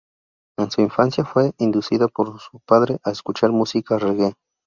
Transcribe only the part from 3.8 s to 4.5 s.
"reggae".